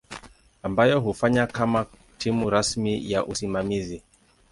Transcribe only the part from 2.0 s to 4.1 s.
timu rasmi ya usimamizi.